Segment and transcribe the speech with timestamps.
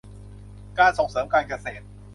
[0.79, 1.85] การส่งเสริมการเกษตร